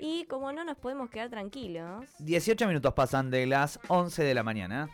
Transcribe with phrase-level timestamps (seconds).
[0.00, 2.06] Y como no nos podemos quedar tranquilos.
[2.20, 4.88] 18 minutos pasan de las 11 de la mañana.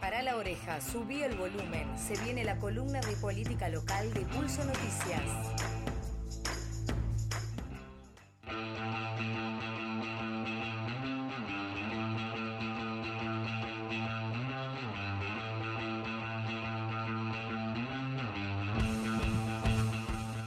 [0.00, 1.86] Para la oreja, subí el volumen.
[1.98, 5.75] Se viene la columna de política local de Pulso Noticias.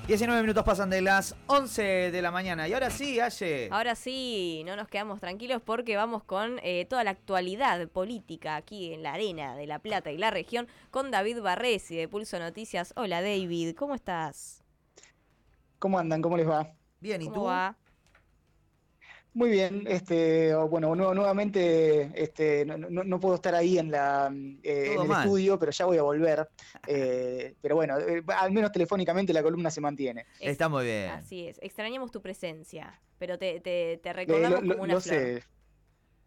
[0.09, 2.67] ...19 minutos pasan de las 11 de la mañana.
[2.67, 3.69] Y ahora sí, Aye.
[3.71, 8.91] Ahora sí, no nos quedamos tranquilos porque vamos con eh, toda la actualidad política aquí
[8.91, 12.91] en la arena de La Plata y la región con David Barresi de Pulso Noticias.
[12.95, 14.63] Hola David, ¿cómo estás?
[15.77, 16.23] ¿Cómo andan?
[16.23, 16.73] ¿Cómo les va?
[16.99, 17.43] Bien, ¿y ¿Cómo tú?
[17.43, 17.77] va?
[19.39, 24.29] Muy bien, este, bueno, nu- nuevamente este, no, no- no puedo estar ahí en, la,
[24.63, 25.23] eh, Todo en el mal.
[25.23, 26.45] estudio, pero ya voy a volver.
[26.87, 30.25] eh, pero bueno, eh, al menos telefónicamente la columna se mantiene.
[30.41, 31.11] Está muy bien.
[31.11, 34.93] Así es, extrañamos tu presencia, pero te, te, te Eh, recordamos lo, lo- como una
[34.95, 35.15] lo flor.
[35.15, 35.43] sé.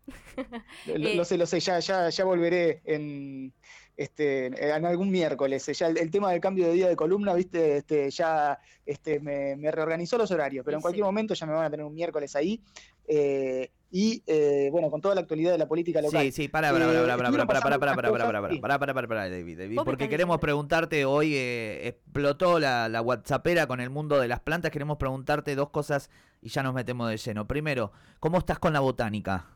[0.87, 3.52] lo, Eh, lo sé, lo sé, ya, ya, ya volveré en,
[3.97, 5.65] este, en algún miércoles.
[5.79, 9.54] Ya el, el tema del cambio de día de columna, viste, este, ya este, me,
[9.57, 10.82] me reorganizó los horarios, pero en Sí.
[10.82, 12.60] cualquier momento ya me van a tener un miércoles ahí.
[13.08, 16.22] Eh, y eh, bueno, con toda la actualidad de la política local.
[16.22, 18.78] Sí, sí, para, para, para, para, para, para, para, para, para, para, para, cosas, para,
[18.78, 23.80] para, para, para, David, David, porque queremos preguntarte, hoy eh, explotó la, la WhatsAppera con
[23.80, 26.08] el mundo de las plantas, queremos preguntarte dos cosas
[26.40, 27.46] y ya nos metemos de lleno.
[27.46, 29.46] Primero, ¿cómo estás con la botánica?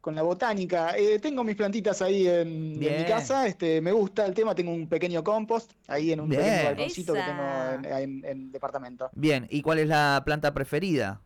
[0.00, 0.96] con la botánica.
[0.98, 4.88] Eh, tengo mis plantitas ahí en, mi casa, este, me gusta el tema, tengo un
[4.88, 6.42] pequeño compost ahí en un Bien.
[6.42, 7.42] pequeño balconcito que tengo
[7.74, 9.10] en, en- en el departamento.
[9.14, 11.20] Bien, ¿y cuál es la planta preferida?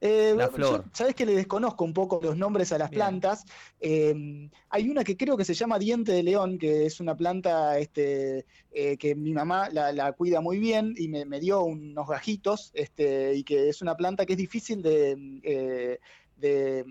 [0.00, 0.84] Eh, La yo, flor.
[0.92, 3.00] Sabes que le desconozco un poco los nombres a las Bien.
[3.00, 3.44] plantas.
[3.80, 7.78] Eh, hay una que creo que se llama diente de león, que es una planta
[7.78, 12.06] este, eh, que mi mamá la, la cuida muy bien y me, me dio unos
[12.08, 15.98] gajitos, este, y que es una planta que es difícil de, eh,
[16.36, 16.84] de,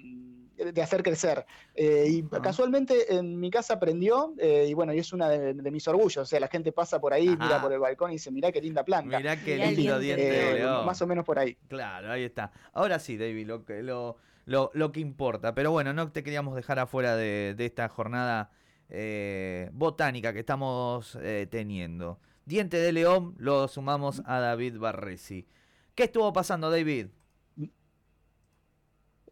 [0.58, 1.46] de hacer crecer.
[1.76, 5.72] Eh, y casualmente en mi casa prendió, eh, y bueno, y es una de, de
[5.72, 6.18] mis orgullos.
[6.18, 7.38] O sea, la gente pasa por ahí, Ajá.
[7.46, 9.18] mira por el balcón y dice, mirá qué linda planta.
[9.18, 10.86] Mirá qué Mirá lindo diente diente de Eh, león.
[10.86, 11.56] más o menos por ahí.
[11.68, 12.52] Claro, ahí está.
[12.74, 15.54] Ahora sí, David, lo que, lo, lo, lo que importa.
[15.54, 18.52] Pero bueno, no te queríamos dejar afuera de, de esta jornada
[18.90, 22.20] eh, botánica que estamos eh, teniendo.
[22.46, 25.46] Diente de león lo sumamos a David Barresi.
[25.96, 27.08] ¿Qué estuvo pasando, David?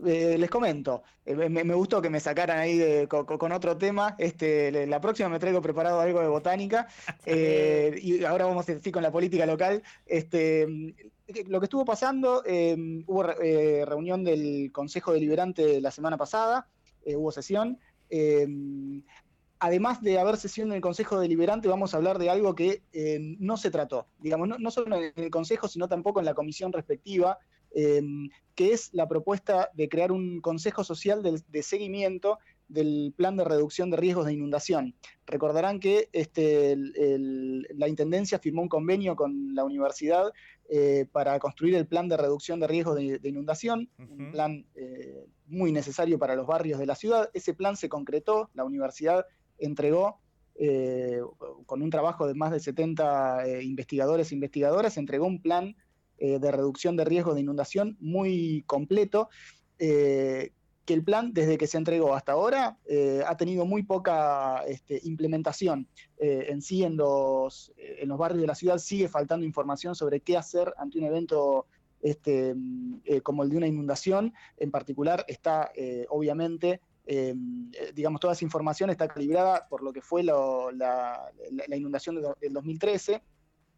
[0.04, 4.16] Eh, les comento, eh, me, me gustó que me sacaran ahí de- con, otro tema.
[4.18, 6.88] Este, la próxima me traigo preparado algo de botánica.
[7.26, 9.84] eh, y ahora vamos a sí, con la política local.
[10.06, 10.68] Este,
[11.48, 12.76] lo que estuvo pasando, eh,
[13.08, 16.68] hubo re- reunión del Consejo Deliberante la semana pasada,
[17.06, 17.80] hubo sesión.
[18.10, 18.48] eh,
[19.60, 23.20] además de haber sesión en el Consejo Deliberante, vamos a hablar de algo que eh,
[23.40, 26.72] no se trató, digamos, no, no solo en el Consejo, sino tampoco en la comisión
[26.74, 27.40] respectiva,
[27.76, 28.02] eh,
[28.56, 33.44] que es la propuesta de crear un Consejo Social de, de seguimiento del plan de
[33.44, 34.96] reducción de riesgos de inundación.
[35.28, 40.32] Recordarán que este, el- el- la Intendencia firmó un convenio con la universidad
[40.68, 45.28] eh, para construir el plan de reducción de riesgos de, de inundación, un plan eh,
[45.46, 47.30] muy necesario para los barrios de la ciudad.
[47.36, 49.28] Ese plan se concretó, la universidad
[49.60, 50.18] entregó,
[50.56, 51.20] eh,
[51.68, 55.76] con un trabajo de más de 70 eh, investigadores e investigadoras, entregó un plan
[56.18, 59.30] eh, de reducción de riesgo de inundación muy completo,
[59.80, 60.52] eh,
[60.86, 65.02] que el plan, desde que se entregó hasta ahora, eh, ha tenido muy poca este,
[65.04, 65.88] implementación.
[66.18, 70.38] En sí, en los, en los barrios de la ciudad sigue faltando información sobre qué
[70.38, 71.66] hacer ante un evento
[72.02, 74.32] este, mm, como el de una inundación.
[74.58, 75.72] En particular, está
[76.10, 77.34] obviamente, eh,
[77.96, 80.36] digamos, toda esa información está calibrada por lo que fue la,
[80.74, 81.32] la-
[81.68, 83.22] la inundación del 2013.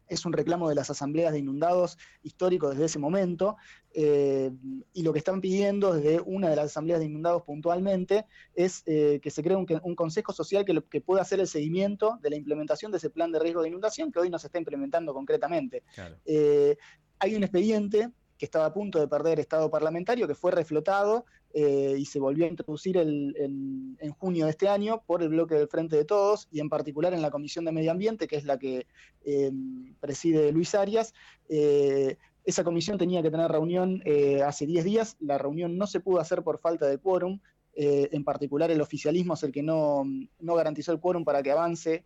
[0.07, 3.57] Es un reclamo de las asambleas de inundados histórico desde ese momento.
[3.93, 4.51] eh,
[4.93, 9.19] y lo que están pidiendo desde una de las asambleas de inundados puntualmente es eh,
[9.21, 12.29] que se cree un, un consejo social que, lo- que pueda hacer el seguimiento de
[12.29, 15.13] la implementación de ese plan de riesgo de inundación que hoy no se está implementando
[15.13, 15.83] concretamente.
[16.25, 16.77] Eh,
[17.19, 21.25] hay un expediente que estaba a punto de perder estado parlamentario, que fue reflotado
[21.59, 25.55] eh, y se volvió a introducir el- en, junio de este año por el bloque
[25.55, 28.45] del Frente de Todos y en particular en la Comisión de Medio Ambiente, que es
[28.45, 28.85] la que
[29.25, 29.51] eh,
[29.99, 31.15] preside Luis Arias.
[31.49, 34.03] Eh, esa comisión tenía que tener reunión
[34.45, 37.39] hace 10 días, la reunión no se pudo hacer por falta de quórum,
[37.73, 40.03] en particular el oficialismo es el que no,
[40.39, 42.05] no garantizó el quórum para que avance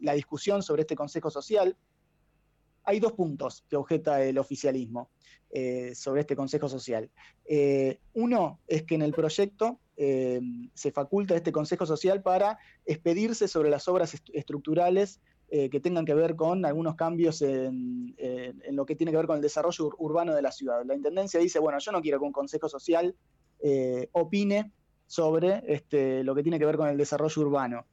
[0.00, 1.76] la discusión sobre este Consejo Social.
[2.84, 5.10] Hay dos puntos que objeta el oficialismo
[5.50, 7.10] eh, sobre este Consejo Social.
[7.44, 10.40] Eh, uno es que en el proyecto eh,
[10.74, 15.20] se faculta este Consejo Social para expedirse sobre las obras est- estructurales
[15.70, 19.36] que tengan que ver con algunos cambios en, en- lo que tiene que ver con
[19.36, 20.82] el desarrollo urbano de la ciudad.
[20.86, 23.14] La Intendencia dice, bueno, yo no quiero que un Consejo Social
[24.12, 24.72] opine
[25.06, 27.84] sobre este, lo que tiene que ver con el desarrollo urbano.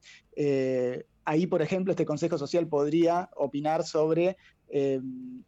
[1.30, 4.38] Ahí, por ejemplo, este Consejo Social podría opinar sobre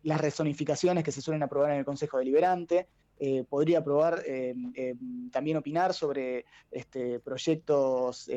[0.03, 2.87] las rezonificaciones que se suelen aprobar en el Consejo Deliberante,
[3.23, 4.95] eh, podría aprobar, eh, eh,
[5.31, 8.27] también opinar sobre este, proyectos,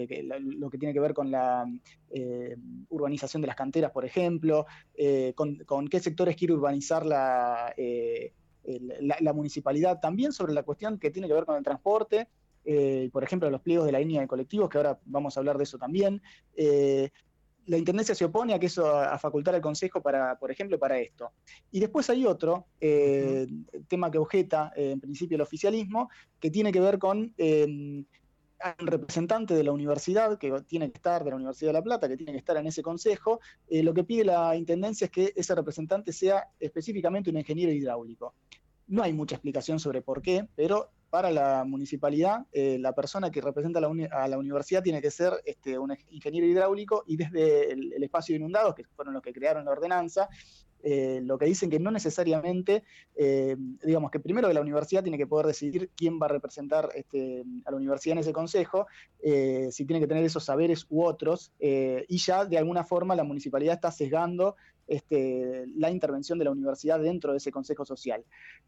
[0.41, 1.67] lo que tiene que ver con la
[2.91, 4.67] urbanización de las canteras, por ejemplo,
[5.35, 7.75] con, qué sectores quiere urbanizar la,
[9.01, 12.29] la, municipalidad, también sobre la cuestión que tiene que ver con el transporte.
[13.11, 15.65] por ejemplo, los pliegos de la línea de colectivos, que ahora vamos a hablar de
[15.65, 16.21] eso también
[17.67, 20.99] la Intendencia se opone a que eso, a facultar al Consejo para, por ejemplo, para
[20.99, 21.33] esto.
[21.71, 23.47] Y después hay otro eh,
[23.89, 28.07] tema que objeta eh, en principio el oficialismo, que tiene que ver con eh, un
[28.79, 32.17] representante de la universidad, que tiene que estar, de la Universidad de La Plata, que
[32.17, 33.41] tiene que estar en ese consejo.
[33.69, 38.35] lo que pide la Intendencia es que ese representante sea específicamente un ingeniero hidráulico.
[38.87, 43.41] No hay mucha explicación sobre por qué, pero para la municipalidad, eh, la persona que
[43.41, 48.33] representa a la, universidad tiene que ser este, un ingeniero hidráulico y desde el, espacio
[48.33, 50.29] de inundados, que fueron los que crearon la ordenanza,
[50.83, 52.83] eh, lo que dicen que no necesariamente,
[53.15, 56.89] eh, digamos que primero que la universidad tiene que poder decidir quién va a representar
[56.97, 58.89] este, a la universidad en ese consejo,
[59.23, 63.77] si tiene que tener esos saberes u otros, y ya de alguna forma la municipalidad
[63.77, 64.57] está sesgando
[64.87, 68.25] este, la intervención de la universidad dentro de ese Consejo Social.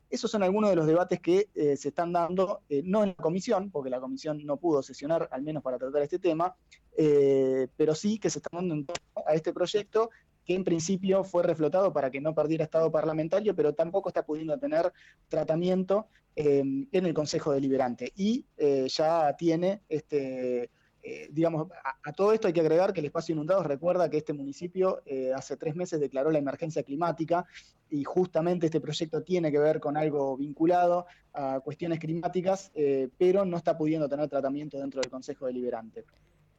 [0.09, 3.15] Esos son algunos de los debates que eh, se están dando, eh, no en la
[3.15, 6.55] comisión, porque la comisión no pudo sesionar, al menos para tratar este tema,
[6.97, 10.11] eh, pero sí que se están dando en torno a este proyecto
[10.45, 14.57] que en principio fue reflotado para que no perdiera estado parlamentario, pero tampoco está pudiendo
[14.59, 14.93] tener
[15.29, 18.13] tratamiento en el Consejo Deliberante.
[18.15, 18.45] Y
[18.87, 20.71] ya tiene este,
[21.09, 21.69] eh, digamos,
[22.03, 25.31] a, todo esto hay que agregar que el espacio inundado recuerda que este municipio eh,
[25.33, 27.47] hace tres meses declaró la emergencia climática
[27.89, 33.45] y justamente este proyecto tiene que ver con algo vinculado a cuestiones climáticas, eh, pero
[33.45, 36.03] no está pudiendo tener tratamiento dentro del Consejo Deliberante.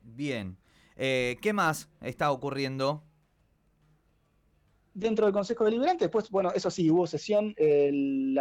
[0.01, 0.55] Bien.
[0.95, 3.03] ¿Qué más está ocurriendo
[4.97, 6.05] dentro del Consejo Deliberante.
[6.05, 8.39] Después, bueno, eso sí, hubo sesión el,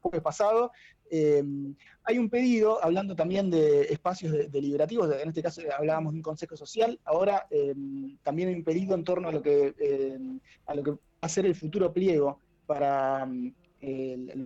[0.00, 0.70] jueves pasado.
[1.10, 1.74] Em,
[2.04, 6.56] hay un pedido, hablando también de espacios deliberativos, en este caso hablábamos de un Consejo
[6.56, 10.82] Social, ahora em, también hay un pedido en torno a lo que, em, a lo
[10.82, 13.28] que va a ser el futuro pliego para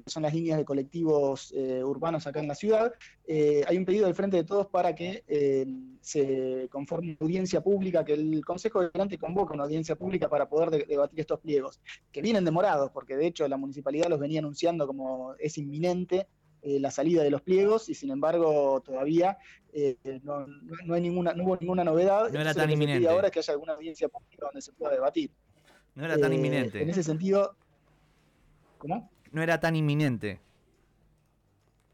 [0.06, 2.92] son las líneas de colectivos eh, urbanos acá en la ciudad,
[3.26, 5.66] eh, hay un pedido del Frente de Todos para que eh,
[6.00, 10.86] se conforme una audiencia pública, que el Consejo Deliberante convoque una audiencia pública para poder
[10.86, 11.80] debatir estos pliegos,
[12.10, 16.26] que vienen demorados, porque de hecho la municipalidad los venía anunciando como es inminente
[16.60, 19.38] la salida de los pliegos y sin embargo todavía
[20.22, 22.30] no, hay ninguna, no hubo ninguna novedad.
[22.32, 23.08] No era tan inminente.
[23.08, 25.30] ahora que haya alguna audiencia pública donde se pueda debatir.
[25.94, 26.82] No era tan inminente.
[26.82, 27.54] En ese sentido,
[28.78, 29.08] ¿cómo?
[29.32, 30.40] No era tan inminente.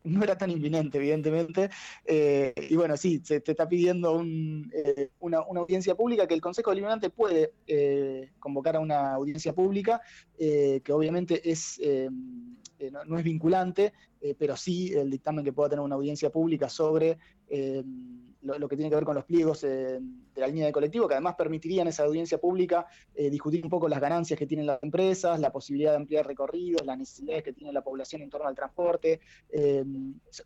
[0.05, 1.71] No era tan inminente, evidentemente.
[2.05, 6.71] Eh, y bueno, sí, se te está pidiendo eh, una, audiencia pública que el Consejo
[6.71, 10.03] Deliberante puede eh, convocar a una audiencia pública,
[10.37, 11.81] que obviamente es,
[13.07, 13.95] no, es vinculante,
[14.39, 17.17] pero sí el dictamen que pueda tener una audiencia pública sobre
[18.45, 20.01] lo, que tiene que ver con los pliegos de
[20.37, 24.01] la línea de colectivo, que además permitirían esa audiencia pública eh, discutir un poco las
[24.01, 27.83] ganancias que tienen las empresas, la posibilidad de ampliar recorridos, las necesidades que tiene la
[27.83, 29.21] población en torno al transporte,
[29.51, 29.85] eh,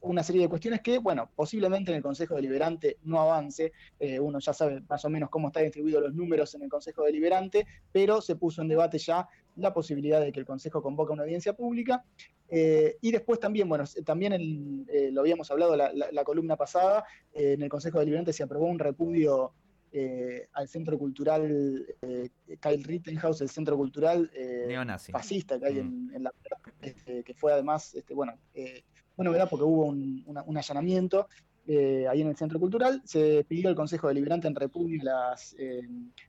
[0.02, 4.38] una serie de cuestiones que, bueno, posiblemente en el Consejo Deliberante no avance, eh, uno
[4.38, 8.20] ya sabe más o menos cómo están distribuidos los números en el Consejo Deliberante, pero
[8.20, 9.28] se puso en debate ya
[9.58, 12.04] la posibilidad de que el Consejo convoque una audiencia pública.
[12.50, 17.98] y después también, bueno, también lo habíamos hablado la, la columna pasada, en el Consejo
[17.98, 19.52] Deliberante se aprobó un repudio
[19.90, 22.28] eh, al centro cultural eh,
[22.60, 24.68] Kyle Rittenhouse, el centro cultural eh,
[25.10, 26.22] fascista que hay en, mm.
[26.22, 26.32] la
[26.82, 28.34] este, que fue además, este, bueno,
[29.16, 29.48] bueno, ¿verdad?
[29.48, 31.28] Porque hubo un, allanamiento
[31.68, 35.54] ahí en el centro cultural, se pidió al Consejo Deliberante en repudio las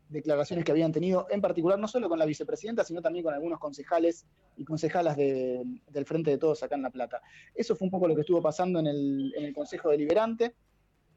[0.10, 3.58] declaraciones que habían tenido, en particular no solo con la vicepresidenta, sino también con algunos
[3.60, 4.26] concejales
[4.58, 7.22] y concejalas del Frente de Todos acá en La Plata.
[7.56, 10.56] Eso fue un poco lo que estuvo pasando en el, en el Consejo Deliberante.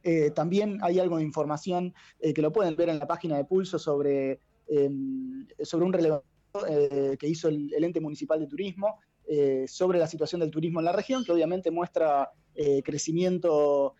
[0.02, 3.44] Eh, también hay algo de información eh, que lo pueden ver en la página de
[3.44, 6.26] Pulso sobre, em, sobre un relevamiento
[6.68, 8.98] eh, que hizo el, ente municipal de turismo
[9.66, 12.30] sobre la situación del turismo en la región, que obviamente muestra
[12.84, 13.94] crecimiento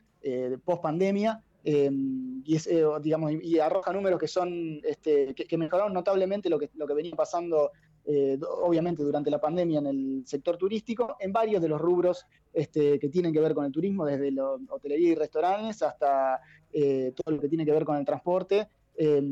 [0.65, 1.43] post pandemia.
[1.65, 2.59] Em, y,
[3.03, 7.15] digamos, y arroja números que son este, que, mejoraron notablemente lo que, lo que venía
[7.15, 7.71] pasando
[8.05, 12.99] eh, obviamente durante la pandemia en el sector turístico, en varios de los rubros este,
[12.99, 16.41] que tienen que ver con el turismo, desde la hotelería y restaurantes hasta
[16.73, 18.69] eh, todo lo que tiene que ver con el transporte.
[18.97, 19.23] eh,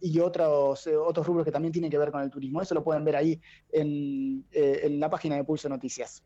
[0.00, 2.60] y otros, eh, otros rubros que también tienen que ver con el turismo.
[2.60, 6.22] Eso lo pueden ver ahí en, eh, en la página de Pulso Noticias.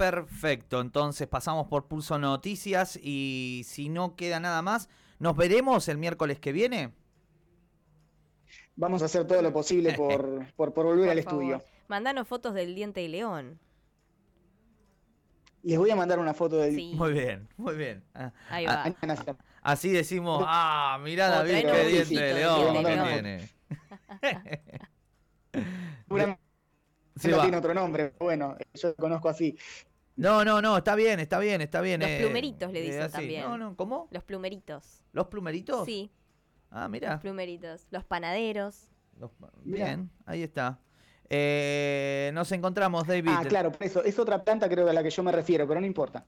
[0.00, 4.88] Perfecto, entonces pasamos por Pulso Noticias y si no queda nada más,
[5.18, 6.94] ¿nos veremos el miércoles que viene?
[8.76, 11.42] Vamos a hacer todo lo posible por, por, por volver Por al favor.
[11.42, 11.62] estudio.
[11.88, 13.60] Mandanos fotos del diente de león.
[15.64, 16.74] Les voy a mandar una foto del...
[16.74, 18.02] Sí, Muy bien, muy bien.
[18.14, 18.96] Ah, ahí ah, va.
[19.02, 23.50] Mañana se- Así decimos, ah, mirá Oh, David, qué diente de león que tiene.
[26.08, 26.50] Seguramente
[27.16, 27.42] Sí, no va.
[27.42, 29.54] tiene otro nombre, pero bueno, yo lo conozco así.
[30.20, 32.00] No, no, no, está bien, está bien, está bien.
[32.00, 33.42] Los eh, plumeritos le eh, dicen también.
[33.42, 34.06] No, no, ¿cómo?
[34.10, 35.02] Los plumeritos.
[35.12, 35.86] ¿Los plumeritos?
[35.86, 36.10] Sí,
[36.70, 37.18] Ah, mira.
[37.20, 37.86] plumeritos.
[37.90, 38.86] Los panaderos.
[39.18, 39.30] Los-
[39.64, 39.86] Mirá.
[39.86, 40.78] Bien, ahí está.
[41.28, 43.30] Eh, nos encontramos, David.
[43.32, 45.80] Ah, claro, eso, es otra planta creo que a la que yo me refiero, pero
[45.80, 46.26] no importa.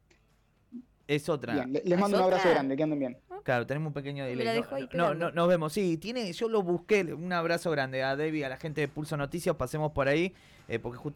[1.06, 1.54] Es otra.
[1.54, 2.52] Bien, les ¿Es mando un abrazo otra?
[2.52, 3.18] grande, que anden bien.
[3.42, 4.46] Claro, tenemos un pequeño delay.
[4.46, 5.72] la No, no, nos vemos.
[5.72, 7.02] Sí, tiene, yo lo busqué.
[7.12, 9.56] Un abrazo grande a David, a la gente de Pulso Noticias.
[9.56, 10.32] Pasemos por ahí,
[10.68, 11.10] eh, porque justo